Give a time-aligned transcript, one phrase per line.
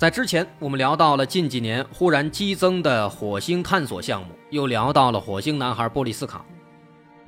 [0.00, 6.42] 在之前，我们聊到了近几年忽然激增的火星探索项目，又聊到了火星男孩波利斯卡。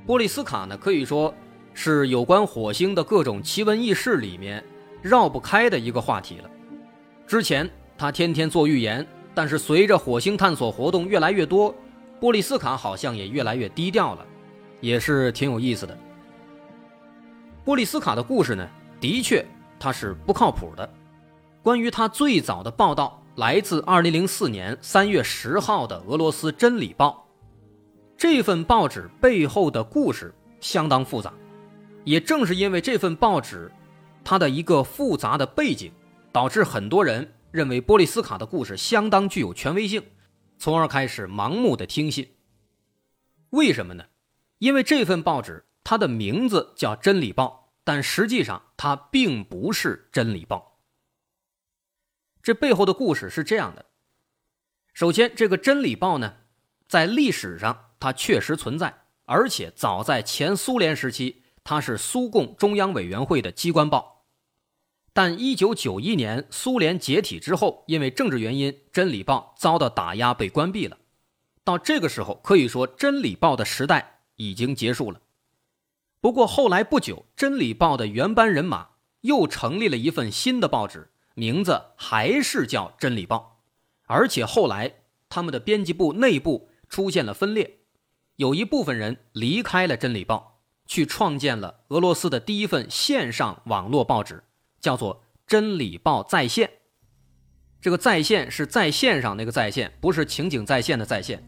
[0.07, 1.31] 波利斯卡呢，可以说
[1.75, 4.63] 是有关火星的各种奇闻异事里面
[5.03, 6.49] 绕不开的一个话题了。
[7.27, 11.75] 之前他天天做预言，但是随着火星探索活动越来越多，
[12.19, 14.25] 波利斯卡好像也越来越低调了，
[14.81, 15.95] 也是挺有意思的。
[17.63, 18.67] 波利斯卡的故事呢，
[18.99, 19.45] 的确
[19.79, 20.89] 他是不靠谱的。
[21.63, 27.25] 关于他最早的报道，来自2004年3月10号的俄罗斯《真理报》。
[28.17, 31.33] 这份报纸背后的故事相当复杂，
[32.03, 33.71] 也正是因为这份报纸，
[34.25, 35.89] 它的一个复杂的背景，
[36.33, 40.03] 导致很多人认为波利斯卡的故事相当具有权威性，
[40.57, 42.27] 从而开始盲目的听信。
[43.51, 44.03] 为什么呢？
[44.59, 50.57] 因为这份报纸它的名字叫《真理报》，但实际上它并不是《真理报》。
[52.43, 53.85] 这背后的故事是这样的：
[54.93, 56.35] 首先，这个《真理报》呢，
[56.89, 64.25] 在历史上它确实存在，而且早在前苏联时期，它是苏共中央委员会的机关报。
[65.13, 70.97] 但1991年苏联解体之后，因为政治原因，《真理报》遭到打压，被关闭了。
[71.63, 75.21] 到这个时候，可以说《真理报》的时代已经结束了。
[76.19, 78.89] 不过后来不久，《真理报》的原班人马
[79.21, 81.11] 又成立了一份新的报纸。
[81.35, 83.59] 名字还是叫《真理报》，
[84.05, 84.93] 而且后来
[85.29, 87.79] 他们的编辑部内部出现了分裂，
[88.35, 90.59] 有一部分人离开了《真理报》，
[90.91, 94.43] 去创建了俄罗斯的第一份线上网络报纸，
[94.79, 95.15] 叫做
[95.47, 96.67] 《真理报在线》。
[97.81, 101.43] 这个“在线”是在线上那个在线，不是情景在线的在线。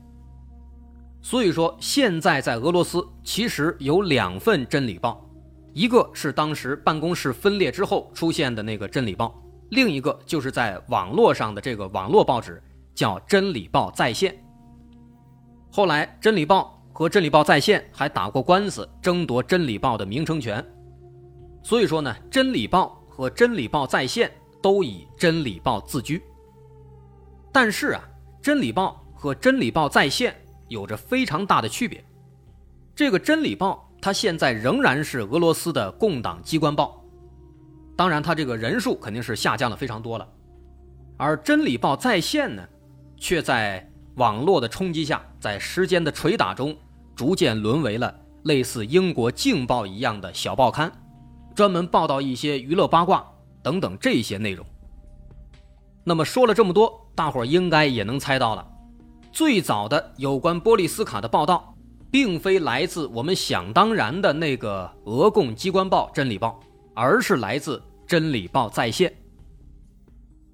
[1.22, 5.26] 所以说，现在在俄罗斯其实有两份《真理报》，
[5.74, 9.28] 一个是当时办公室分裂之后出现的那个《真理报》。
[9.70, 12.62] 另一个就是在网络上的这个网络报纸
[12.94, 14.34] 叫《真理报在线》。
[15.72, 20.64] 后来，《真理报》和《真理报在线》还打过官司，争夺《真理报》的名称权。
[21.64, 24.30] 所以说呢，《真理报》和《真理报在线》
[24.62, 26.22] 都以《真理报》自居。
[27.52, 28.04] 但是啊，
[28.44, 30.32] 《真理报》和《真理报在线》
[30.68, 32.04] 有着非常大的区别。
[32.96, 37.05] 这个《真理报》它现在仍然是俄罗斯的共党机关报。
[37.96, 40.28] 当然，它这个人数肯定是下降了非常多了，
[41.18, 42.62] 而《真理报在线》呢，
[43.16, 46.76] 却在网络的冲击下，在时间的捶打中，
[47.16, 48.14] 逐渐沦为了
[48.44, 50.92] 类似英国《镜报》一样的小报刊，
[51.56, 53.26] 专门报道一些娱乐八卦
[53.64, 54.66] 等等这些内容。
[56.04, 58.68] 那么说了这么多，大伙儿应该也能猜到了，
[59.32, 61.74] 最早的有关波利斯卡的报道，
[62.12, 66.60] 并非来自我们想当然的那个俄共机关报《真理报》。
[66.96, 69.12] 而是来自《真理报在线》，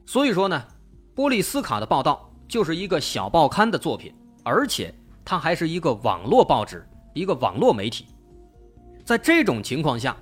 [0.06, 0.62] 所以说呢，
[1.14, 4.12] 波利斯卡的报道就是一个小报刊的作品，
[4.44, 4.94] 而且
[5.24, 8.08] 它还是一个网络报纸，一个网络媒体。
[9.06, 10.18] 在这种情况下，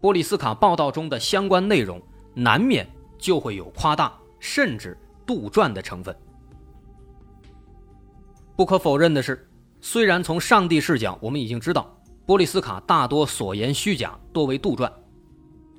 [0.00, 2.02] 波利斯卡报道中的相关内容
[2.34, 2.86] 难免
[3.16, 6.14] 就会有夸大甚至杜撰的成分。
[8.56, 9.48] 不可否认的是，
[9.80, 11.96] 虽然从上帝视角我们已经知道，
[12.26, 14.90] 波利斯卡大多所言虚假，多为杜撰。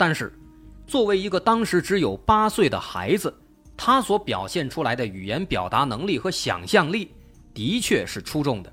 [0.05, 0.37] 但是，
[0.85, 3.33] 作为一个当时只有八岁的孩子，
[3.77, 7.13] 他所表现出来的语言表达能力和想象力，
[7.53, 8.69] 的确是出众的。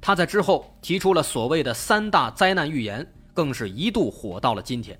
[0.00, 3.04] 他在之后提出了所谓的三大灾难预言，
[3.34, 4.96] 更是一度火到了今天。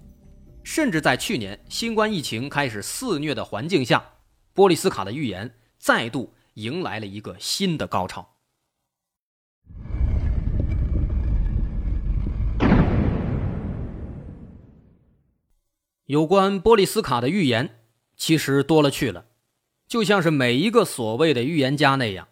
[0.64, 4.04] 甚至在去年新冠疫情开始肆虐的环境下，
[4.54, 5.48] 波利斯卡的预言
[5.78, 8.28] 再度迎来了一个新的高潮。
[16.06, 17.80] 有关波利斯卡的预言，
[18.14, 19.24] 其实多了去了，
[19.86, 22.28] 就像是每一个所谓的预言家那样，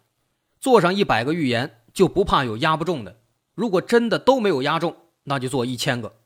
[0.59, 3.21] 做上一百个预言就不怕有压不中的。
[3.55, 6.19] 如果真的都没有压中，那就做一千个。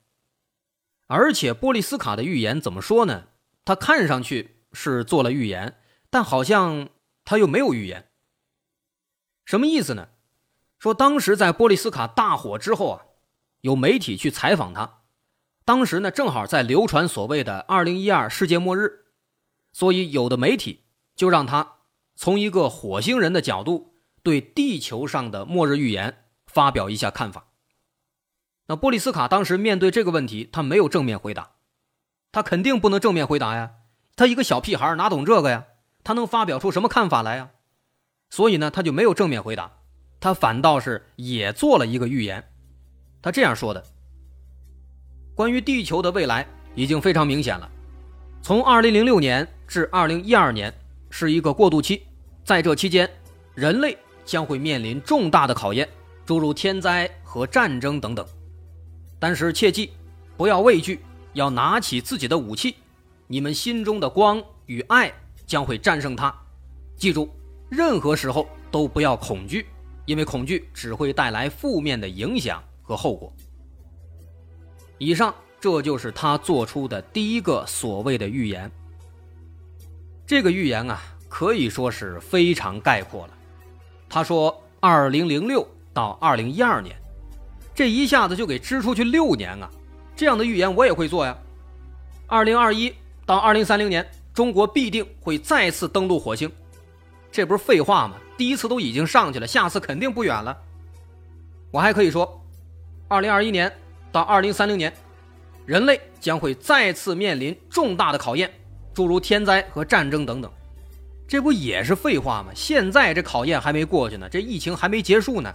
[1.07, 3.27] 而且波利斯卡的预言怎么说呢？
[3.63, 5.77] 他看上去是做了预言，
[6.09, 6.89] 但好像
[7.23, 8.09] 他又没有预言。
[9.45, 10.09] 什么意思呢？
[10.79, 13.05] 说当时在波利斯卡大火之后啊，
[13.61, 14.96] 有媒体去采访他。
[15.67, 18.89] 当时呢，正好在流传所谓的“二零一二世界末日”，
[19.73, 21.79] 所以有的媒体就让他
[22.15, 27.47] 从一个火星人的角度对地球上的末日预言发表一下看法。
[28.67, 31.55] 那波利斯卡当时面对这个问题，他没有正面回答，
[32.31, 33.71] 他肯定不能正面回答呀，
[34.15, 35.65] 他一个小屁孩哪懂这个呀？
[36.01, 37.49] 他能发表出什么看法来呀？
[38.29, 39.69] 所以呢，他就没有正面回答，
[40.21, 42.53] 他反倒是也做了一个预言。
[43.21, 43.83] 他这样说的：
[45.37, 46.43] 关于地球的未来
[46.73, 47.69] 已经非常明显了，
[48.41, 50.73] 从2006年至2012年
[51.11, 52.01] 是一个过渡期，
[52.43, 53.07] 在这期间，
[53.53, 53.95] 人类
[54.25, 55.87] 将会面临重大的考验，
[56.25, 58.25] 诸如天灾和战争等等。
[59.19, 59.91] 但是切记，
[60.35, 61.01] 不要畏惧，
[61.33, 62.73] 要拿起自己的武器，
[63.27, 65.13] 你们心中的光与爱
[65.45, 66.35] 将会战胜它。
[66.95, 67.29] 记住。
[67.69, 69.67] 任何时候都不要恐惧，
[70.05, 73.31] 因为恐惧只会带来负面的影响和后果。
[74.97, 78.71] 以上，这就是他做出的第一个所谓的预言。
[80.25, 83.33] 这个预言啊，可以说是非常概括了。
[84.09, 86.95] 他说，二零零六到二零一二年，
[87.75, 89.69] 这一下子就给支出去六年啊！
[90.15, 91.37] 这样的预言我也会做呀。
[92.25, 92.93] 二零二一
[93.25, 96.51] 到二零三零年，中国必定会再次登陆火星。
[97.31, 98.15] 这不是废话吗？
[98.35, 100.57] 第一次都已经上去了，下次肯定不远了。
[101.71, 102.43] 我还可以说，
[103.07, 103.71] 二零二一年
[104.11, 104.91] 到二零三零年，
[105.65, 108.51] 人类将会再次面临重大的考验，
[108.93, 110.51] 诸如天灾和战争等等。
[111.27, 112.51] 这不也是废话吗？
[112.55, 115.53] 现在这考验还没过去呢，这疫情还没结束呢。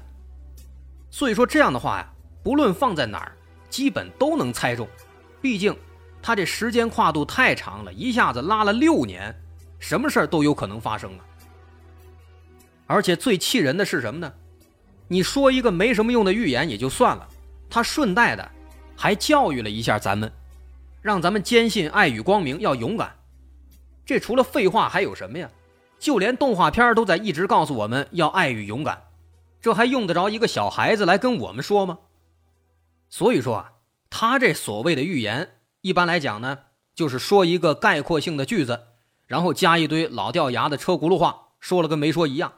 [1.10, 2.12] 所以说这样的话呀，
[2.42, 3.32] 不论放在哪儿，
[3.70, 4.86] 基本都能猜中。
[5.40, 5.74] 毕竟
[6.20, 9.34] 它这时间跨度太长了，一下子拉了六年，
[9.78, 11.24] 什么事儿都有可能发生啊。
[12.86, 14.30] 而且最气人的是什么呢？
[15.08, 17.28] 你说一个没什么用的预言也就算了，
[17.72, 18.50] 他顺带的
[18.94, 20.30] 还教育了一下咱们，
[21.00, 23.16] 让咱们坚信爱与光明，要勇敢。
[24.04, 25.50] 这除了废话还有什么呀？
[25.98, 29.04] 就连动画片都在一直告诉我们要爱与勇敢，
[29.58, 32.00] 这还用得着一个小孩子来跟我们说吗？
[33.08, 33.72] 所以说啊，
[34.10, 36.58] 他这所谓的预言，一般来讲呢，
[36.94, 38.88] 就是说一个概括性的句子，
[39.26, 42.52] 然后加一堆老掉牙的车轱辘话，说了跟没说一样。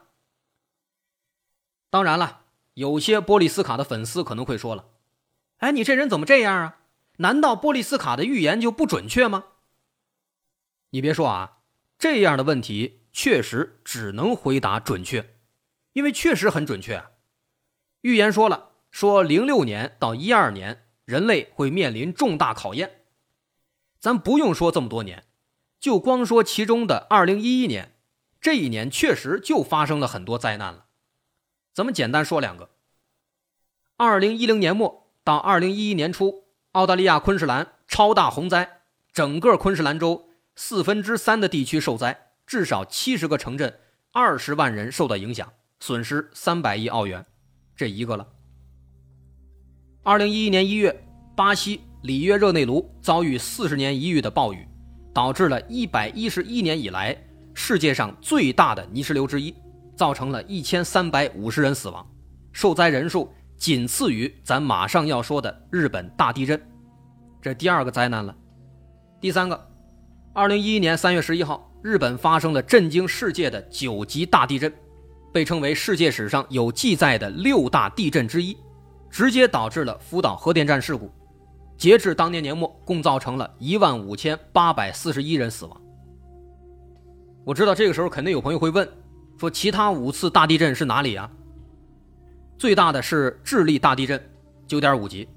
[1.89, 2.41] 当然了，
[2.73, 4.83] 有些波利斯卡的粉丝可能会说了
[5.57, 6.77] ：“哎，你这人怎么这样啊？
[7.17, 9.45] 难道波利斯卡的预言就不准确吗？”
[10.91, 11.59] 你别说啊，
[11.97, 15.35] 这样的问题确实只能回答准确，
[15.93, 17.03] 因为确实很准确。
[18.01, 23.03] 预言说了，说零六年到一二年人类会面临重大考验。
[23.99, 25.25] 咱不用说这么多年，
[25.79, 27.97] 就光说其中的二零一一年，
[28.39, 30.85] 这一年确实就发生了很多灾难了。
[31.73, 32.69] 咱们简单说两个。
[33.97, 36.43] 二零一零年末到二零一一年初，
[36.73, 38.81] 澳大利亚昆士兰超大洪灾，
[39.11, 43.79] 整个昆士兰州四分之三的地区受灾，至少七十个城镇，
[44.11, 47.25] 二十万人受到影响，损失三百亿澳元，
[47.75, 48.27] 这一个了。
[50.03, 50.95] 二零一一年一月，
[51.35, 54.67] 巴西里约热内卢遭遇四十年一遇的暴雨，
[55.11, 57.17] 导致了一百一十一年以来
[57.55, 59.51] 世界上最大的泥石流之一。
[59.95, 62.05] 造成了一千三百五十人死亡，
[62.51, 63.33] 受灾人数
[63.65, 66.61] 仅次于咱马上要说的日本大地震，
[67.41, 68.37] 这第二个灾难了。
[69.19, 69.59] 第三个，
[70.33, 74.71] 二零一一年三月十一号，日本发生了震惊世界的九级大地震，
[75.33, 78.55] 被称为世界史上有记载的六大地震之一，
[79.09, 81.11] 直接导致了福岛核电站事故。
[81.75, 85.81] 截至当年年末，共造成了一万五千八百四十一人死亡。
[87.43, 88.87] 我知道这个时候肯定有朋友会问。
[89.39, 91.27] 说其他五次大地震是哪里啊？
[92.57, 94.21] 最大的是智利大地震，
[94.65, 95.27] 九点五级。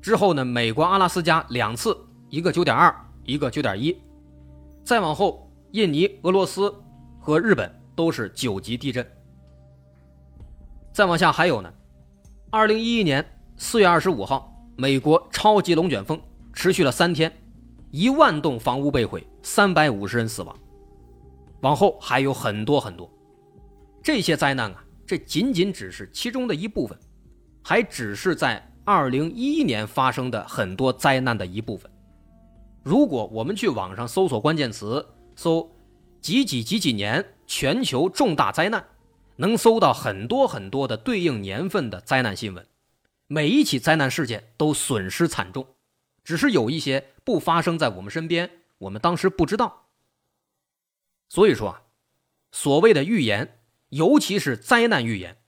[0.00, 1.96] 之后呢，美国阿拉斯加两次，
[2.28, 3.96] 一个九点二，一个九点一。
[4.84, 6.74] 再往后，印尼、俄罗斯
[7.18, 9.06] 和日本都是九级地震。
[10.92, 11.72] 再往下还有呢，
[12.50, 13.24] 二零一一年
[13.56, 16.20] 四月二十五号，美国超级龙卷风
[16.52, 17.32] 持续了三天，
[17.90, 20.54] 一万栋房屋被毁，三百五十人死亡。
[21.60, 23.08] 往后还有很多很多。
[24.02, 26.96] 这些灾难啊，这仅仅只是其中的一部分，
[27.64, 31.90] 还只是在2011年发生的很多灾难的一部分。
[32.84, 35.68] 如果我们去网上搜索关键词，搜
[36.22, 38.86] “几几几几年全球重大灾难”，
[39.34, 42.64] 能搜到很多很多的对应年份的灾难新闻。
[43.26, 45.66] 每一起灾难事件都损失惨重，
[46.22, 48.48] 只是有一些不发生在我们身边，
[48.78, 49.88] 我们当时不知道。
[51.28, 51.82] 所以说啊，
[52.52, 53.56] 所谓的预言。
[53.90, 55.38] 尤其是灾难预言，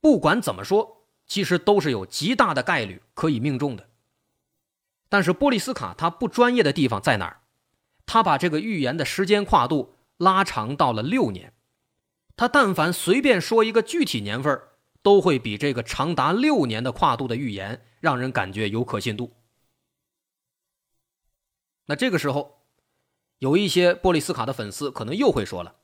[0.00, 3.88] 不管怎么说，其实都是有极大的概率可以命中的。
[5.10, 7.40] 但是波利斯卡他不专业的地方在哪儿？
[8.06, 11.52] 他把这个预言的时间跨度拉长到了六年，
[12.36, 14.60] 他但凡随便说一个具体年份，
[15.02, 19.34] 都会比这个长达六年的跨度的预言让人感觉有可信度。
[21.86, 22.66] 那这个时候，
[23.38, 25.76] 有一些波利斯卡的粉丝可能又会说了：“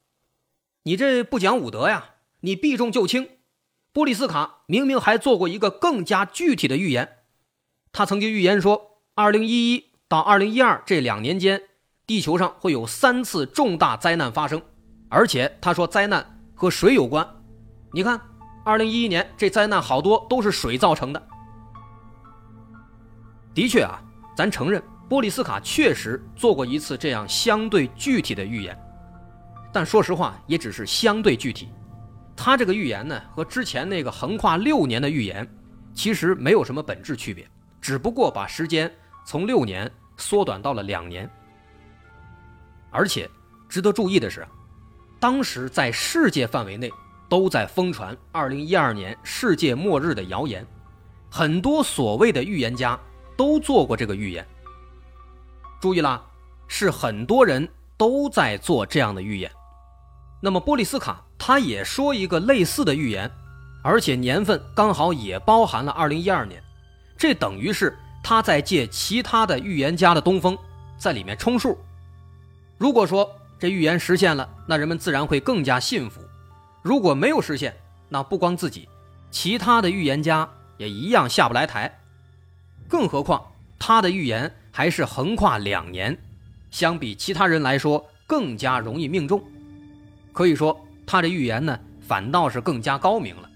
[0.86, 2.10] 你这不讲武德呀！
[2.40, 3.30] 你避重就轻。
[3.90, 7.20] 波利斯卡明明还做过一个更加具体的预言，
[7.90, 11.62] 他曾经预言说，二零一一到二零一二这两年间，
[12.06, 14.60] 地球上会有三次重大灾难发生，
[15.08, 17.26] 而且他说灾难和水有关。
[17.94, 18.20] 你看，
[18.62, 21.28] 二零一一年这灾难好多都是水造成的。
[23.54, 24.02] 的确啊，
[24.36, 28.76] 咱承认。”波利斯卡确实做过一次这样相对具体的预言，
[29.74, 31.68] 但说实话，也只是相对具体。
[32.36, 35.44] 他这个预言呢，和之前那个横跨六年的预言
[35.92, 37.44] 其实没有什么本质区别，
[37.80, 38.88] 只不过把时间
[39.24, 41.28] 从六年缩短到了两年。
[42.90, 43.28] 而且
[43.68, 44.46] 值得注意的是，
[45.18, 46.88] 当时在世界范围内
[47.28, 50.64] 都在疯传2012年世界末日的谣言，
[51.28, 52.96] 很多所谓的预言家
[53.36, 54.46] 都做过这个预言。
[55.80, 56.24] 注意啦，
[56.68, 59.50] 是很多人都在做这样的预言。
[60.44, 63.30] 那么波利斯卡他也说一个类似的预言，
[63.82, 66.62] 而且年份刚好也包含了二零一二年，
[67.16, 70.54] 这等于是他在借其他的预言家的东风，
[70.98, 71.78] 在里面充数。
[72.76, 73.26] 如果说
[73.58, 76.20] 这预言实现了，那人们自然会更加信服；
[76.82, 77.74] 如果没有实现，
[78.10, 78.86] 那不光自己，
[79.30, 80.46] 其他的预言家
[80.76, 81.98] 也一样下不来台。
[82.86, 83.42] 更何况
[83.78, 84.54] 他的预言。
[84.76, 86.18] 还是横跨两年，
[86.72, 89.40] 相比其他人来说更加容易命中。
[90.34, 93.48] 可以说，他这预言呢，反倒是更加高明了。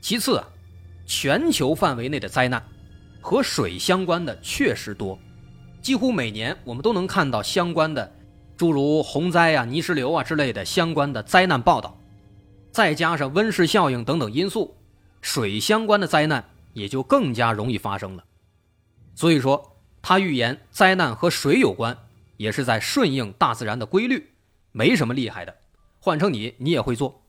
[0.00, 0.48] 其次啊，
[1.06, 2.62] 全球范围内的灾难
[3.20, 5.16] 和水相关的确实多，
[5.80, 8.12] 几乎每年我们都能看到相关的，
[8.56, 11.96] 诸如洪灾啊、泥石流啊之类的相关的灾难报道。
[12.72, 14.76] 再加上温室效应等等因素，
[15.22, 18.24] 水相关的灾难也就更加容易发生了。
[19.14, 21.96] 所以说，他预言灾难和水有关，
[22.36, 24.28] 也是在顺应大自然的规律，
[24.76, 25.56] 没什么厉害的。
[25.98, 27.22] 换成你，你也会做。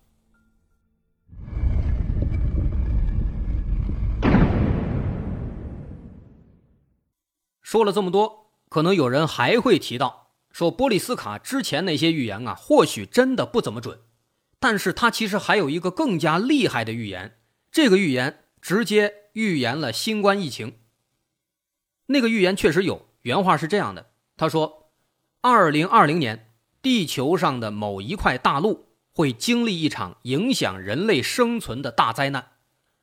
[7.62, 14.02] 说了这么多，可能有人还会提到，说波利斯卡之前那些预言啊，或许真的不怎么准，
[14.60, 17.40] 但是他其实还有一个更加厉害的预言，
[17.72, 20.80] 这个预言直接预言了新冠疫情。
[22.08, 24.92] 那个预言确实有，原话是这样的：他说，
[25.40, 26.47] 二零二零年，
[26.88, 32.54] 地球上的某一块大陆会经历一场影响人类生存的大灾难，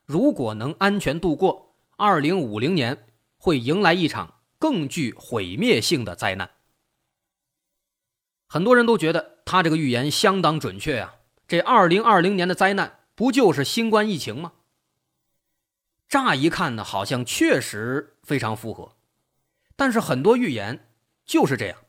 [0.07, 3.05] 如果能安全度过，二零五零年
[3.37, 6.53] 会迎来一场更具毁灭性的灾难。
[8.47, 14.55] 很多人都觉得他这个预言相当准确啊，这二零二零年的灾难不就是新冠疫情吗？
[16.09, 18.97] 乍一看呢，好像确实非常符合，
[19.77, 20.89] 但是很多预言
[21.27, 21.84] 就是这样，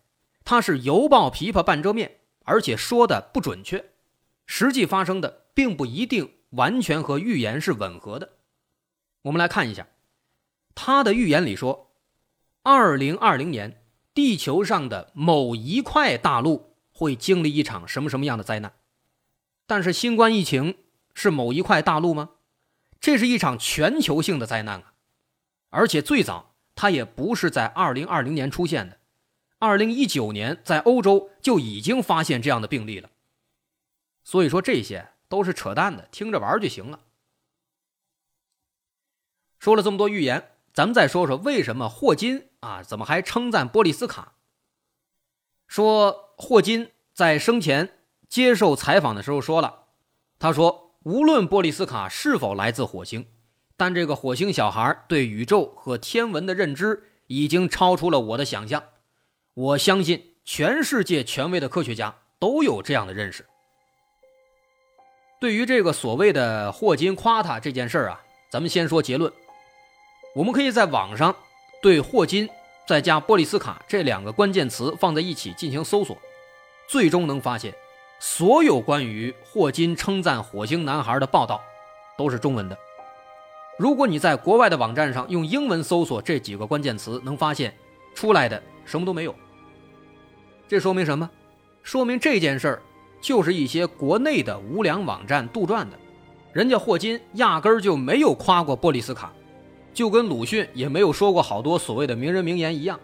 [0.45, 3.91] 它是犹抱琵琶半遮面，而且说的不准确，
[4.45, 8.37] 实际发生的并不一定完全和预言是吻合的。
[9.23, 9.87] 我们来看一下，
[10.75, 11.91] 他的预言里说，
[12.61, 13.83] 二零二零年
[14.13, 18.73] 地球上的某一块大陆会经历一场什么什么样的灾难，
[19.65, 20.77] 但是新冠疫情
[21.15, 22.29] 是某一块大陆吗？
[22.99, 24.93] 这是一场全球性的灾难啊，
[25.71, 28.99] 而且最早它也不是在二零二零年出现的，
[29.59, 33.09] 二零一九年在欧洲就已经发现这样的病例了。
[34.23, 36.99] 所以说这些都是扯淡的，听着玩就行了。
[39.59, 44.33] 说了这么多预言，咱们再说说为什么霍金啊，怎么还称赞波利斯卡？
[45.67, 47.97] 说霍金在生前
[48.27, 49.85] 接受采访的时候说了，
[50.39, 50.83] 他说。
[51.05, 53.27] 无论波利斯卡是否来自火星，
[53.77, 58.85] 但这个火星小孩对宇宙和天文的认知已经超出了我的想象。
[59.55, 63.45] 我相信全世界权威的科学家都有这样的认识。
[65.39, 68.21] 对于这个所谓的霍金夸他这件事儿啊，
[68.51, 69.31] 咱们先说结论。
[70.35, 71.33] 我们可以在网上
[71.81, 72.49] 对霍金
[72.85, 76.17] 再加波利斯卡这两个关键词放在一起进行搜索，
[76.89, 77.73] 最终能发现。
[78.19, 81.61] 所有关于霍金称赞火星男孩的报道，
[82.17, 82.77] 都是中文的。
[83.79, 87.73] 如果你在国外的网站上用英文搜索这几个关键词，能发现
[88.13, 89.33] 出来的什么都没有。
[90.67, 91.29] 这说明什么？
[91.83, 92.81] 说明这件事儿
[93.21, 95.91] 就是一些国内的无良网站杜撰的。
[96.53, 99.31] 人家霍金压根儿就没有夸过波利斯卡，
[99.93, 102.99] 就跟鲁迅也没有说过好多所谓的名人名言一样。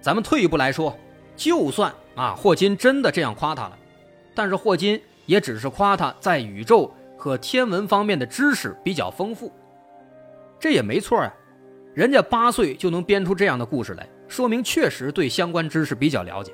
[0.00, 0.96] 咱们退一步来说，
[1.36, 1.92] 就算。
[2.14, 3.78] 啊，霍金真的这样夸他了，
[4.34, 9.52] 但是霍金也只是夸他在宇宙和天文方面的知识比较丰富，
[10.58, 11.30] 这也没错啊。
[11.92, 16.52] 人家八岁就能编出这样的故事来，说明确实对相关知识比较了解。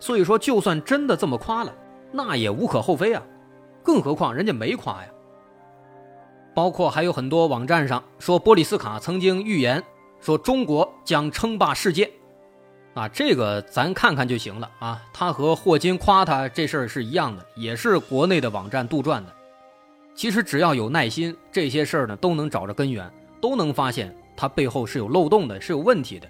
[0.00, 1.74] 所以说，就算真的这么夸了，
[2.12, 3.22] 那也无可厚非啊。
[3.82, 5.08] 更何况人家没夸呀。
[6.54, 9.82] 包括还有很多网站上说，波利斯卡曾经预言
[10.20, 12.10] 说中国将称霸世界，
[12.94, 15.00] 啊，这个咱看看就行了啊。
[15.12, 19.32] 他和霍金夸他这事儿是一样的，也是国内的网站杜撰的。
[20.14, 23.08] 其实只要有耐心，这些事儿呢都能找着根源，
[23.40, 24.12] 都能发现。
[24.36, 26.28] 它背后是有漏洞的，是有问题的。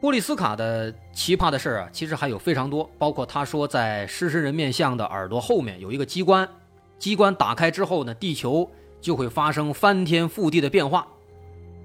[0.00, 6.46] 波利斯卡的奇葩的事啊，其实还有非常多，包括他说在狮身人面像的耳朵后面有一个机关，
[6.98, 11.06] 机关打开之后呢，地球就会发生翻天覆地的变化。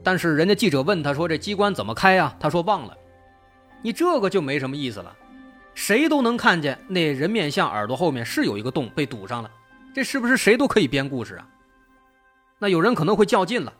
[0.03, 2.97] 但是人家记者问他说：“这机关怎么开呀？”他说：“忘了。”
[3.81, 5.15] 你这个就没什么意思了，
[5.73, 9.49] 谁都能看见那人面像耳朵后面是有一个洞被堵上了，
[9.93, 11.47] 这是不是谁都可以编故事啊？
[12.59, 13.73] 那有人可能会较劲了。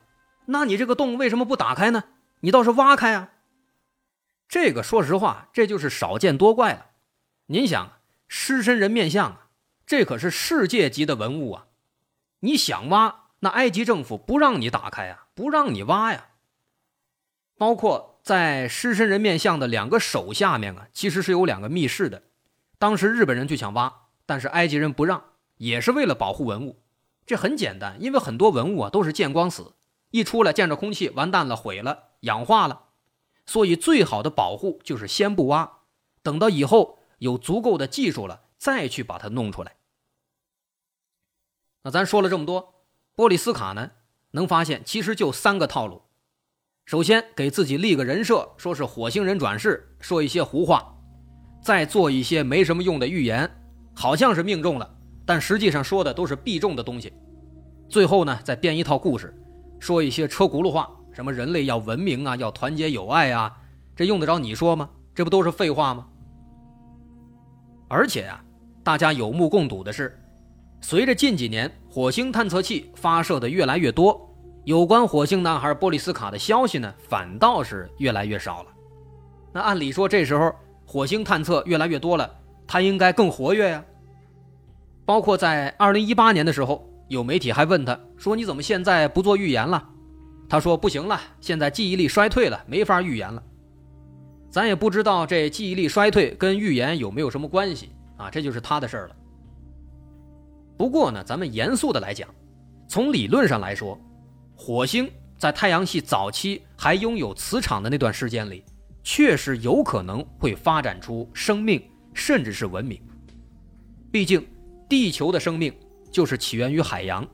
[0.46, 2.04] 那你这个洞为什么不打开呢？
[2.40, 3.30] 你倒是挖开啊！
[4.52, 6.88] 这个说实话，这就是少见多怪了。
[7.46, 7.94] 您想，
[8.28, 9.48] 狮身人面像啊，
[9.86, 11.68] 这可是世界级的文物啊！
[12.42, 16.32] 你想挖，那埃及政府不让你打开啊，不让你挖呀。
[17.58, 22.24] 包括在狮身人面像的两个手下面啊，其实是有两个密室的。
[22.78, 25.24] 当时日本人就想挖，但是埃及人不让，
[25.60, 26.84] 也是为了保护文物。
[27.26, 29.76] 这很简单，因为很多文物啊都是见光死。
[30.10, 32.88] 一出来见着空气，完蛋了，毁了，氧化了。
[33.52, 35.80] 所以最好的保护就是先不挖，
[36.24, 39.76] 等到以后有足够的技术了，再去把它弄出来。
[41.84, 43.92] 那咱说了这么多，波利斯卡呢，
[44.32, 46.02] 能发现其实就三个套路：
[46.86, 50.80] 首先给自己立个人设，说是火星人转世，说一些胡话；
[51.62, 53.52] 再做一些没什么用的预言，
[53.94, 57.10] 好像是命中了，但实际上说的都是必中的东西；
[57.90, 59.38] 最后呢，再编一套故事。
[59.78, 60.90] 说一些车轱辘话，
[61.22, 63.56] 什么人类要文明啊，要团结友爱啊，
[63.96, 64.90] 这用得着你说吗？
[65.14, 66.08] 这不都是废话吗？
[67.88, 68.44] 而且啊，
[68.84, 70.20] 大家有目共睹的是，
[70.82, 74.20] 随着近几年火星探测器发射的越来越多，
[74.64, 78.70] 有关火星男孩波利斯卡的消息呢，反倒是越来越少了。
[79.54, 80.52] 那按理说，这时候
[80.88, 82.28] 火星探测越来越多了，
[82.66, 83.86] 他应该更活跃呀。
[85.06, 86.84] 包括在二零一八年的时候。
[87.12, 89.86] 有媒体还问他说：“你怎么现在不做预言了？”
[90.52, 93.42] 他说：“不行了，现在记忆力衰退了，没法预言了。”
[94.52, 98.30] 咱也不知道这记忆力衰退跟预言有没有什么关系啊？
[98.30, 99.16] 这就是他的事儿了。
[100.78, 102.28] 不过呢，咱们严肃的来讲，
[102.86, 103.98] 从理论上来说，
[104.54, 108.66] 火星在太阳系早期还拥有磁场的那段时间里，
[109.04, 111.82] 确实有可能会发展出生命，
[112.14, 113.02] 甚至是文明。
[114.12, 114.46] 毕竟，
[114.90, 115.74] 地球的生命。
[116.12, 117.26] 就是起源于海洋，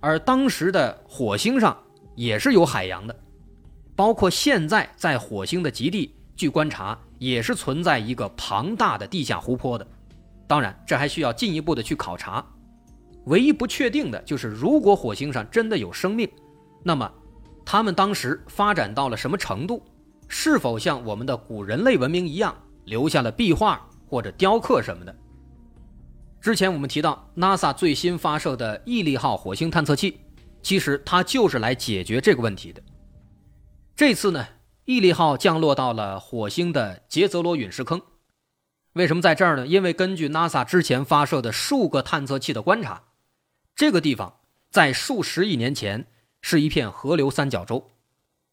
[0.00, 1.76] 而当时的火星上
[2.16, 3.14] 也是有海洋的，
[3.94, 9.86] 包括现在在火星的极地，据观察也是存在一个庞大的地下湖泊的。
[10.48, 12.44] 当然，这还需要进一步的去考察。
[13.26, 16.28] 唯一不确定的就是，如果火星上真的有生命，
[16.82, 17.12] 那么
[17.64, 19.82] 他们当时发展到了什么程度？
[20.28, 25.14] 是否像我们的古人类文明一样，留下了壁画或者雕刻什么的？
[26.40, 30.20] 之前我们提到，NASA 最新发射的毅力号火星探测器，
[30.66, 32.82] 其实它就是来解决这个问题的。
[33.94, 34.48] 这次呢，
[34.84, 38.02] 毅力号降落到了火星的杰泽罗陨石坑。
[38.94, 39.64] 为什么在这儿呢？
[39.64, 43.04] 因为根据 NASA 之前发射的数个探测器的观察，
[43.76, 46.08] 这个地方在数十亿年前
[46.40, 47.88] 是一片河流三角洲，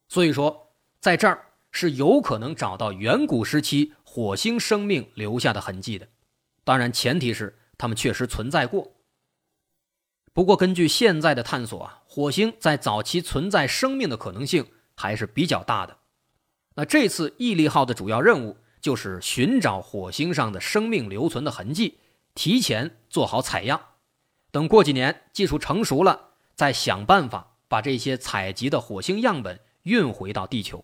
[0.08, 6.08] 所以说在这儿是有可能找到远古时期火星生命留下的痕迹的。
[6.63, 7.58] 当然，前提是。
[7.76, 8.93] 他们确实存在过，
[10.34, 14.65] 不过根据现在的探索啊，火星在早期存在生命的可能性
[14.96, 15.98] 还是比较大的。
[16.76, 22.00] 那这次毅力号的主要任务就是寻找火星上的生命留存的痕迹，
[22.34, 23.80] 提前做好采样，
[24.52, 30.84] 等过几年技术成熟了，再想办法把这些采集的火星样本运回到地球。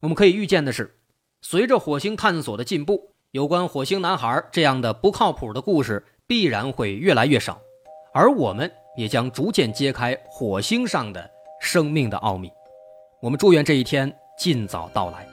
[0.00, 0.98] 我们可以预见的是，
[1.42, 3.14] 随着火星探索的进步。
[3.32, 7.60] 有关火星男孩这样的不靠谱的故事必然会越来越少，
[8.12, 12.52] 而我们也将逐渐揭开火星上的生命的奥秘。
[13.20, 15.26] 我们祝愿这一天尽早到来。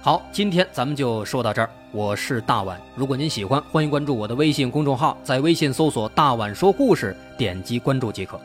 [0.00, 1.70] 好，今天咱们就说到这儿。
[1.92, 8.40] 我是大碗，如果您喜欢，欢迎关注我的微信公众号，在微信搜索“大碗说故事”，点击关注即可。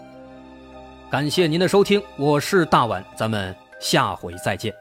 [1.10, 4.74] 感谢您的收听，我是大碗，咱们下回再见。